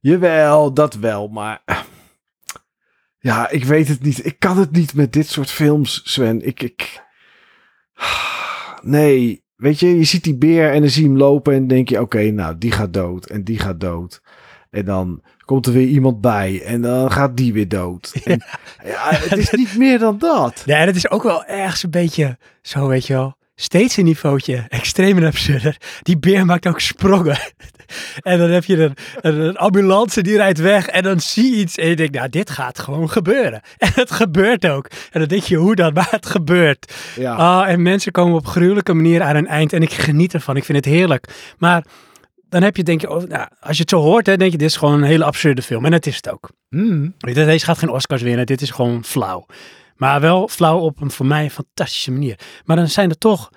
Jawel, 0.00 0.74
dat 0.74 0.94
wel, 0.94 1.28
maar... 1.28 1.62
Ja, 3.18 3.50
ik 3.50 3.64
weet 3.64 3.88
het 3.88 4.02
niet. 4.02 4.26
Ik 4.26 4.38
kan 4.38 4.58
het 4.58 4.70
niet 4.72 4.94
met 4.94 5.12
dit 5.12 5.26
soort 5.28 5.50
films, 5.50 6.00
Sven. 6.04 6.46
Ik, 6.46 6.62
ik... 6.62 7.02
Nee, 8.82 9.44
weet 9.56 9.80
je, 9.80 9.96
je 9.96 10.04
ziet 10.04 10.24
die 10.24 10.36
beer 10.38 10.72
en 10.72 10.80
dan 10.80 10.90
zie 10.90 11.02
je 11.02 11.08
hem 11.08 11.16
lopen 11.18 11.52
en 11.52 11.58
dan 11.58 11.68
denk 11.68 11.88
je, 11.88 12.00
oké, 12.00 12.30
nou, 12.30 12.58
die 12.58 12.72
gaat 12.72 12.92
dood 12.92 13.26
en 13.26 13.44
die 13.44 13.58
gaat 13.58 13.80
dood. 13.80 14.20
En 14.70 14.84
dan 14.84 15.22
komt 15.44 15.66
er 15.66 15.72
weer 15.72 15.86
iemand 15.86 16.20
bij 16.20 16.62
en 16.64 16.82
dan 16.82 17.12
gaat 17.12 17.36
die 17.36 17.52
weer 17.52 17.68
dood. 17.68 18.12
En, 18.24 18.42
ja, 18.84 19.08
het 19.10 19.38
is 19.38 19.50
niet 19.50 19.76
meer 19.76 19.98
dan 19.98 20.18
dat. 20.18 20.62
Ja, 20.66 20.78
en 20.78 20.86
het 20.86 20.96
is 20.96 21.10
ook 21.10 21.22
wel 21.22 21.44
ergens 21.44 21.82
een 21.82 21.90
beetje 21.90 22.38
zo, 22.62 22.88
weet 22.88 23.06
je 23.06 23.12
wel. 23.12 23.38
Steeds 23.54 23.96
een 23.96 24.04
niveautje 24.04 24.64
extreem 24.68 25.16
en 25.16 25.24
absurder. 25.24 25.76
Die 26.02 26.18
beer 26.18 26.46
maakt 26.46 26.66
ook 26.66 26.80
sprongen. 26.80 27.38
en 28.22 28.38
dan 28.38 28.50
heb 28.50 28.64
je 28.64 28.76
een, 28.82 28.96
een, 29.20 29.56
ambulance 29.56 30.22
die 30.22 30.36
rijdt 30.36 30.58
weg. 30.58 30.86
En 30.86 31.02
dan 31.02 31.20
zie 31.20 31.50
je 31.50 31.56
iets 31.56 31.76
en 31.76 31.88
je 31.88 31.96
denkt, 31.96 32.14
nou, 32.14 32.28
dit 32.28 32.50
gaat 32.50 32.78
gewoon 32.78 33.10
gebeuren. 33.10 33.60
En 33.78 33.90
het 33.94 34.10
gebeurt 34.10 34.66
ook. 34.68 34.86
En 35.10 35.20
dan 35.20 35.28
denk 35.28 35.42
je, 35.42 35.56
hoe 35.56 35.74
dan? 35.74 35.92
Maar 35.92 36.08
het 36.10 36.26
gebeurt. 36.26 36.94
Ja, 37.16 37.34
Ah, 37.34 37.68
en 37.68 37.82
mensen 37.82 38.12
komen 38.12 38.34
op 38.34 38.46
gruwelijke 38.46 38.94
manier 38.94 39.22
aan 39.22 39.36
een 39.36 39.46
eind. 39.46 39.72
En 39.72 39.82
ik 39.82 39.92
geniet 39.92 40.34
ervan. 40.34 40.56
Ik 40.56 40.64
vind 40.64 40.84
het 40.84 40.94
heerlijk. 40.94 41.54
Maar 41.58 41.84
dan 42.50 42.62
heb 42.62 42.76
je, 42.76 42.82
denk 42.82 43.00
je, 43.00 43.10
oh, 43.10 43.22
nou, 43.22 43.48
als 43.60 43.76
je 43.76 43.82
het 43.82 43.90
zo 43.90 44.00
hoort, 44.00 44.26
hè, 44.26 44.36
denk 44.36 44.52
je, 44.52 44.58
dit 44.58 44.68
is 44.68 44.76
gewoon 44.76 44.94
een 44.94 45.08
hele 45.08 45.24
absurde 45.24 45.62
film. 45.62 45.84
En 45.84 45.90
dat 45.90 46.06
is 46.06 46.16
het 46.16 46.30
ook. 46.30 46.50
Mm. 46.68 47.14
Weet 47.18 47.36
je, 47.36 47.44
Deze 47.44 47.64
gaat 47.64 47.78
geen 47.78 47.90
Oscars 47.90 48.22
winnen. 48.22 48.46
Dit 48.46 48.60
is 48.60 48.70
gewoon 48.70 49.04
flauw. 49.04 49.46
Maar 49.96 50.20
wel 50.20 50.48
flauw 50.48 50.78
op 50.78 51.00
een 51.00 51.10
voor 51.10 51.26
mij 51.26 51.50
fantastische 51.50 52.10
manier. 52.10 52.38
Maar 52.64 52.76
dan 52.76 52.88
zijn 52.88 53.10
er 53.10 53.18
toch 53.18 53.50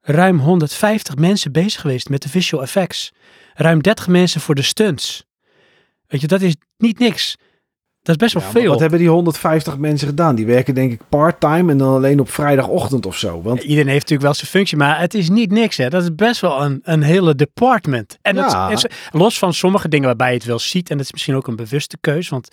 ruim 0.00 0.38
150 0.38 1.16
mensen 1.16 1.52
bezig 1.52 1.80
geweest 1.80 2.08
met 2.08 2.22
de 2.22 2.28
visual 2.28 2.62
effects. 2.62 3.12
Ruim 3.54 3.82
30 3.82 4.08
mensen 4.08 4.40
voor 4.40 4.54
de 4.54 4.62
stunts. 4.62 5.24
Weet 6.06 6.20
je, 6.20 6.26
dat 6.26 6.40
is 6.40 6.56
niet 6.76 6.98
niks. 6.98 7.36
Dat 8.02 8.14
is 8.14 8.16
best 8.16 8.34
wel 8.34 8.42
Ja, 8.42 8.60
veel. 8.60 8.70
Wat 8.70 8.80
hebben 8.80 8.98
die 8.98 9.08
150 9.08 9.76
mensen 9.76 10.08
gedaan? 10.08 10.34
Die 10.34 10.46
werken 10.46 10.74
denk 10.74 10.92
ik 10.92 11.00
part-time 11.08 11.72
en 11.72 11.78
dan 11.78 11.94
alleen 11.94 12.20
op 12.20 12.30
vrijdagochtend 12.30 13.06
of 13.06 13.16
zo. 13.16 13.42
Want 13.42 13.62
Iedereen 13.62 13.86
heeft 13.86 14.00
natuurlijk 14.00 14.22
wel 14.22 14.34
zijn 14.34 14.50
functie, 14.50 14.76
maar 14.76 15.00
het 15.00 15.14
is 15.14 15.28
niet 15.28 15.50
niks. 15.50 15.76
Hè. 15.76 15.88
Dat 15.88 16.02
is 16.02 16.14
best 16.14 16.40
wel 16.40 16.62
een, 16.62 16.80
een 16.82 17.02
hele 17.02 17.34
department. 17.34 18.18
En 18.22 18.36
is, 18.70 18.84
los 19.10 19.38
van 19.38 19.54
sommige 19.54 19.88
dingen 19.88 20.06
waarbij 20.06 20.28
je 20.28 20.34
het 20.34 20.44
wel 20.44 20.58
ziet, 20.58 20.90
en 20.90 20.96
dat 20.96 21.06
is 21.06 21.12
misschien 21.12 21.34
ook 21.34 21.46
een 21.46 21.56
bewuste 21.56 21.96
keus, 22.00 22.28
want 22.28 22.48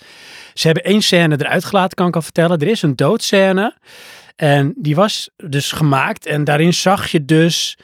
ze 0.54 0.66
hebben 0.66 0.84
één 0.84 1.02
scène 1.02 1.36
eruit 1.40 1.66
gelaten, 1.66 1.96
kan 1.96 2.08
ik 2.08 2.16
al 2.16 2.22
vertellen. 2.22 2.60
Er 2.60 2.68
is 2.68 2.82
een 2.82 2.96
doodscène 2.96 3.76
en 4.36 4.74
die 4.78 4.96
was 4.96 5.30
dus 5.36 5.72
gemaakt 5.72 6.26
en 6.26 6.44
daarin 6.44 6.74
zag 6.74 7.08
je 7.08 7.26
dus 7.26 7.78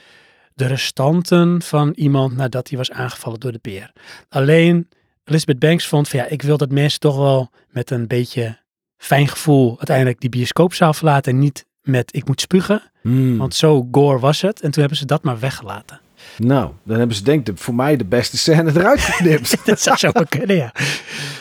de 0.53 0.65
restanten 0.65 1.62
van 1.62 1.91
iemand 1.96 2.36
nadat 2.36 2.70
hij 2.70 2.77
was 2.77 2.91
aangevallen 2.91 3.39
door 3.39 3.51
de 3.51 3.60
beer. 3.62 3.91
Alleen 4.29 4.88
Elizabeth 5.24 5.60
Banks 5.60 5.88
vond 5.88 6.10
van 6.10 6.20
ja, 6.20 6.25
ik 6.25 6.42
wil 6.42 6.58
dat 6.58 6.72
mensen 6.72 7.00
toch 7.00 7.15
wel 7.18 7.50
met 7.70 7.92
een 7.92 8.08
beetje 8.08 8.58
fijn 8.98 9.27
gevoel 9.27 9.77
uiteindelijk 9.77 10.20
die 10.20 10.30
bioscoopzaal 10.30 10.94
verlaten 10.94 11.32
en 11.32 11.39
niet 11.39 11.65
met 11.82 12.15
ik 12.15 12.27
moet 12.27 12.42
spugen. 12.42 12.92
Hmm. 13.01 13.38
Want 13.38 13.56
zo 13.56 13.88
gore 13.92 14.20
was 14.20 14.42
het. 14.42 14.62
En 14.62 14.72
toen 14.72 14.80
hebben 14.80 14.98
ze 14.98 15.06
dat 15.06 15.24
maar 15.24 15.39
weggelaten. 15.39 16.01
Nou, 16.38 16.72
dan 16.84 16.98
hebben 16.98 17.15
ze 17.15 17.24
denk 17.24 17.48
ik 17.48 17.58
voor 17.58 17.75
mij 17.75 17.98
de 17.98 18.06
beste 18.06 18.38
scène 18.38 18.72
eruit 18.75 19.00
geknipt. 19.00 19.58
dat 19.65 19.82
zou 19.82 19.98
zo 19.98 20.12
kunnen, 20.30 20.56
ja. 20.56 20.74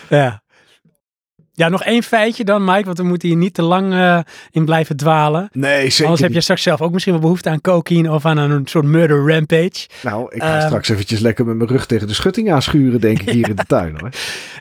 ja. 0.09 0.42
Ja, 1.55 1.69
nog 1.69 1.83
één 1.85 2.03
feitje 2.03 2.45
dan, 2.45 2.65
Mike, 2.65 2.85
want 2.85 2.99
we 2.99 3.05
moeten 3.05 3.29
hier 3.29 3.37
niet 3.37 3.55
te 3.55 3.63
lang 3.63 3.93
eh, 3.93 4.19
in 4.51 4.65
blijven 4.65 4.97
dwalen. 4.97 5.49
nee, 5.53 5.89
zeker 5.91 6.05
Anders 6.05 6.21
heb 6.23 6.33
je 6.33 6.41
straks 6.41 6.63
zelf 6.63 6.81
ook 6.81 6.93
misschien 6.93 7.13
wel 7.13 7.23
behoefte 7.23 7.49
aan 7.51 7.61
cocaïne 7.61 8.13
of 8.13 8.27
aan 8.27 8.37
een 8.37 8.67
soort 8.67 8.85
murder 8.85 9.33
rampage. 9.35 9.89
Nou, 10.03 10.35
ik 10.35 10.43
ga 10.43 10.57
Ehm. 10.59 10.67
straks 10.67 10.89
eventjes 10.89 11.21
lekker 11.21 11.47
met 11.47 11.57
mijn 11.57 11.69
rug 11.69 11.87
tegen 11.87 12.07
de 12.07 12.15
schutting 12.15 12.53
aanschuren, 12.53 13.01
denk 13.01 13.21
ik, 13.21 13.29
hier 13.31 13.49
in 13.49 13.57
de 13.57 13.65
tuin 13.77 13.99
hoor. 14.01 14.11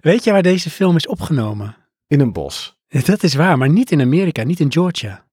Weet 0.01 0.23
je 0.23 0.31
waar 0.31 0.41
deze 0.41 0.69
film 0.69 0.95
is 0.95 1.07
opgenomen? 1.07 1.75
In 2.07 2.19
een 2.19 2.33
bos. 2.33 2.79
Dat 2.87 3.23
is 3.23 3.33
waar, 3.33 3.57
maar 3.57 3.69
niet 3.69 3.91
in 3.91 4.01
Amerika, 4.01 4.43
niet 4.43 4.59
in 4.59 4.71
Georgia. 4.71 5.25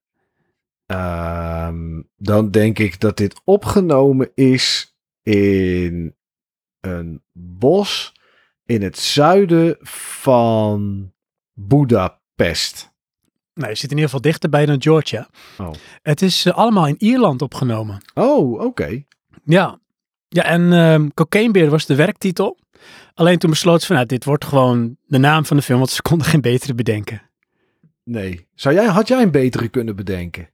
Ehm, 0.85 2.01
dan 2.17 2.51
denk 2.51 2.79
ik 2.79 2.99
dat 2.99 3.17
dit 3.17 3.41
opgenomen 3.43 4.31
is 4.35 4.95
in 5.23 6.15
een 6.81 7.21
bos 7.33 8.13
in 8.65 8.81
het 8.81 8.97
zuiden 8.99 9.77
van 9.81 11.11
Budapest. 11.67 12.91
Nou, 13.53 13.69
je 13.69 13.77
zit 13.77 13.91
in 13.91 13.97
ieder 13.97 14.05
geval 14.05 14.21
dichterbij 14.21 14.65
dan 14.65 14.81
Georgia. 14.81 15.29
Oh. 15.57 15.71
Het 16.01 16.21
is 16.21 16.45
eh, 16.45 16.53
allemaal 16.53 16.87
in 16.87 16.95
Ierland 16.97 17.41
opgenomen. 17.41 17.97
Oh, 18.13 18.61
oké. 18.61 19.03
Ja, 19.43 19.79
ja 20.27 20.43
en 20.43 20.73
ehm 20.73 21.07
Cocaine 21.13 21.51
Bear 21.51 21.69
was 21.69 21.85
de 21.85 21.95
werktitel. 21.95 22.57
Alleen 23.13 23.37
toen 23.37 23.49
besloot 23.49 23.81
ze 23.81 23.87
van, 23.87 23.95
nou, 23.95 24.07
dit 24.07 24.25
wordt 24.25 24.45
gewoon 24.45 24.97
de 25.05 25.17
naam 25.17 25.45
van 25.45 25.57
de 25.57 25.63
film, 25.63 25.77
want 25.77 25.91
ze 25.91 26.01
konden 26.09 26.27
geen 26.27 26.41
betere 26.41 26.73
bedenken. 26.73 27.21
Nee. 28.03 28.47
Zou 28.55 28.75
jij, 28.75 28.85
had 28.85 29.07
jij 29.07 29.21
een 29.21 29.31
betere 29.31 29.67
kunnen 29.67 29.95
bedenken? 29.95 30.49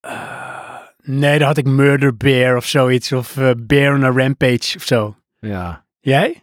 Eh, 0.00 0.76
nee, 1.02 1.38
dan 1.38 1.46
had 1.46 1.56
ik 1.56 1.66
Murder 1.66 2.16
Bear 2.16 2.56
of 2.56 2.66
zoiets, 2.66 3.12
of 3.12 3.36
eh, 3.36 3.50
Bear 3.58 3.94
on 3.94 4.04
a 4.04 4.10
Rampage 4.10 4.76
of 4.76 4.84
zo. 4.84 5.16
Ja. 5.38 5.86
Jij? 6.00 6.42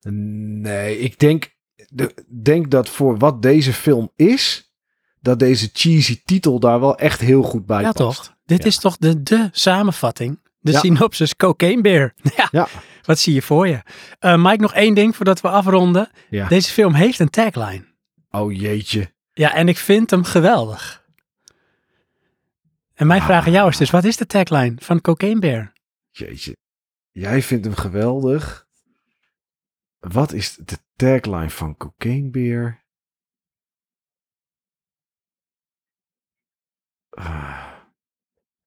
Nee, 0.00 0.98
ik 0.98 1.18
denk, 1.18 1.54
de, 1.92 2.14
denk 2.42 2.70
dat 2.70 2.88
voor 2.88 3.18
wat 3.18 3.42
deze 3.42 3.72
film 3.72 4.10
is, 4.16 4.72
dat 5.20 5.38
deze 5.38 5.70
cheesy 5.72 6.20
titel 6.24 6.60
daar 6.60 6.80
wel 6.80 6.96
echt 6.98 7.20
heel 7.20 7.42
goed 7.42 7.66
bij 7.66 7.80
ja, 7.82 7.92
past. 7.92 7.96
toch? 8.24 8.36
Dit 8.44 8.58
Ja. 8.58 8.64
is 8.64 8.78
toch 8.78 8.96
de, 8.96 9.22
de 9.22 9.48
samenvatting? 9.52 10.38
De 10.60 10.72
Ja. 10.72 10.78
synopsis 10.78 11.36
Cocaine 11.36 11.82
Bear. 11.82 12.14
ja, 12.36 12.48
Ja. 12.50 12.68
wat 13.02 13.18
zie 13.18 13.34
je 13.34 13.42
voor 13.42 13.68
je? 13.68 13.82
Eh, 14.18 14.42
Mike, 14.44 14.60
nog 14.62 14.74
één 14.74 14.94
ding 14.94 15.16
voordat 15.16 15.40
we 15.40 15.48
afronden. 15.48 16.10
Ja. 16.30 16.48
Deze 16.48 16.70
film 16.72 16.94
heeft 16.94 17.18
een 17.18 17.30
tagline. 17.30 17.84
Oh 18.30 18.52
jeetje. 18.52 19.12
Ja, 19.32 19.54
en 19.54 19.68
ik 19.68 19.76
vind 19.78 20.10
hem 20.10 20.24
geweldig. 20.24 21.04
En 22.94 23.06
mijn 23.06 23.20
Ah. 23.20 23.26
vraag 23.26 23.46
aan 23.46 23.52
jou 23.52 23.68
is 23.68 23.76
dus, 23.76 23.90
wat 23.90 24.04
is 24.04 24.16
de 24.16 24.26
tagline 24.26 24.74
van 24.78 25.00
Cocaine 25.00 25.40
Bear? 25.40 25.72
Jeetje. 26.10 26.56
Jij 27.10 27.42
vindt 27.42 27.64
hem 27.64 27.74
geweldig. 27.74 28.66
Wat 30.00 30.32
is 30.32 30.56
de 30.56 30.78
tagline 30.96 31.50
van 31.50 31.76
Cocaine 31.76 32.30
Beer? 32.30 32.84
Ah. 37.10 37.72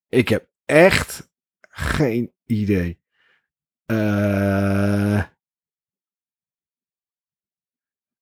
ik 0.10 0.30
heb 0.30 0.50
echt 0.66 1.30
geen 1.70 2.34
idee. 2.46 3.00
Eh. 3.86 5.24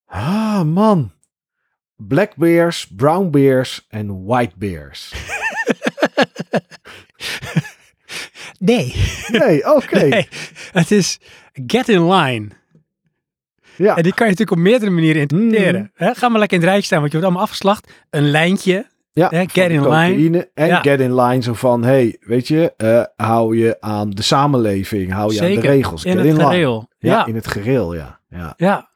Ah, 0.05 0.63
man. 0.63 1.11
black 1.95 2.35
bears, 2.35 2.87
brown 2.87 3.29
bears 3.29 3.85
en 3.87 4.23
white 4.25 4.57
bears. 4.57 5.13
Nee. 8.61 8.93
Nee, 9.27 9.75
oké. 9.75 10.05
nee. 10.05 10.27
Het 10.71 10.91
is 10.91 11.19
get 11.53 11.89
in 11.89 12.09
line. 12.11 12.49
Ja. 13.81 13.95
En 13.95 14.03
die 14.03 14.13
kan 14.13 14.25
je 14.27 14.31
natuurlijk 14.31 14.51
op 14.51 14.57
meerdere 14.57 14.91
manieren 14.91 15.21
interpreteren. 15.21 15.91
Mm. 15.97 16.13
Ga 16.15 16.29
maar 16.29 16.39
lekker 16.39 16.57
in 16.57 16.63
het 16.63 16.71
rijk 16.73 16.85
staan, 16.85 16.99
want 16.99 17.11
je 17.11 17.17
wordt 17.17 17.31
allemaal 17.31 17.47
afgeslacht. 17.49 17.91
Een 18.09 18.29
lijntje. 18.29 18.89
Ja, 19.13 19.27
get 19.27 19.69
in 19.69 19.89
line. 19.89 20.49
En 20.53 20.67
Ja. 20.67 20.79
get 20.79 20.99
in 20.99 21.15
line 21.21 21.41
zo 21.41 21.53
van, 21.53 21.83
hey, 21.83 22.17
weet 22.19 22.47
je, 22.47 22.73
eh, 22.77 23.25
hou 23.27 23.57
je 23.57 23.77
aan 23.79 24.09
de 24.09 24.21
samenleving, 24.21 25.11
hou 25.11 25.33
je 25.33 25.41
aan 25.41 25.53
de 25.53 25.59
regels. 25.59 26.05
In 26.05 26.11
get 26.11 26.25
het 26.25 26.33
in 26.37 26.45
gereel. 26.45 26.89
Ja, 26.99 27.11
Ja, 27.11 27.25
in 27.25 27.35
het 27.35 27.47
gereel, 27.47 27.95
ja. 27.95 28.19
ja. 28.29 28.53
ja. 28.57 28.89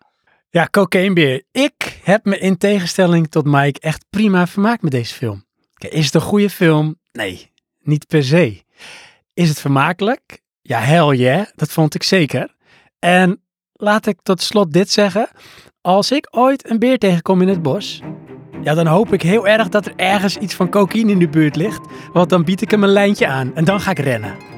Ja, 0.50 0.68
cocaïnebeer. 0.72 1.44
Ik 1.52 2.00
heb 2.04 2.26
me 2.26 2.38
in 2.38 2.58
tegenstelling 2.58 3.28
tot 3.30 3.46
Mike 3.46 3.80
echt 3.80 4.06
prima 4.10 4.48
vermaakt 4.48 4.82
met 4.82 4.92
deze 4.92 5.14
film. 5.14 5.46
Kijk, 5.74 5.94
is 5.94 6.06
het 6.06 6.14
een 6.14 6.22
goede 6.22 6.50
film? 6.50 7.00
Nee, 7.12 7.52
niet 7.80 8.08
per 8.08 8.24
se. 8.24 8.64
Is 9.34 9.50
het 9.50 9.60
vermakelijk? 9.60 10.42
Ja, 10.62 10.80
hell 10.80 11.16
yeah, 11.16 11.46
dat 11.56 11.72
vond 11.72 11.96
ik 11.96 12.04
zeker. 12.04 12.56
En 13.00 13.42
laat 13.78 14.06
ik 14.06 14.18
tot 14.24 14.42
slot 14.42 14.74
dit 14.74 14.92
zeggen. 14.92 15.28
Als 15.82 16.12
ik 16.12 16.28
ooit 16.32 16.70
een 16.70 16.80
beer 16.80 16.98
tegenkom 16.98 17.42
in 17.42 17.48
het 17.48 17.62
bos, 17.62 18.02
ja, 18.64 18.74
dan 18.74 18.88
hoop 18.88 19.14
ik 19.14 19.22
heel 19.22 19.48
erg 19.48 19.70
dat 19.70 19.86
er 19.86 19.94
ergens 19.96 20.38
iets 20.38 20.54
van 20.54 20.70
cocaïne 20.70 21.12
in 21.12 21.20
de 21.20 21.30
buurt 21.30 21.56
ligt. 21.56 21.88
Want 22.14 22.30
dan 22.30 22.44
bied 22.44 22.62
ik 22.62 22.72
hem 22.72 22.84
een 22.84 22.90
lijntje 22.90 23.28
aan 23.28 23.56
en 23.56 23.66
dan 23.66 23.80
ga 23.80 23.92
ik 23.92 24.00
rennen. 24.00 24.55